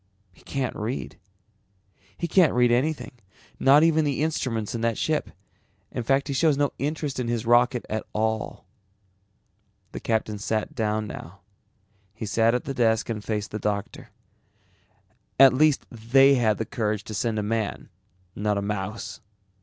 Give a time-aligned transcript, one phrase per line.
[0.33, 1.19] He can't read.
[2.17, 3.11] He can't read anything,
[3.59, 5.29] not even the instruments in that ship.
[5.91, 8.65] In fact he shows no interest in his rocket at all."
[9.91, 11.41] The captain sat down now.
[12.15, 14.09] He sat at the desk and faced the doctor.
[15.39, 17.89] "At least they had the courage to send a man,
[18.35, 19.21] not a mouse.